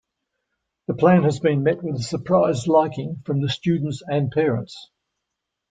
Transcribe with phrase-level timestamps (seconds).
[0.87, 4.89] The plan has been met with a surprise liking from the students and parents.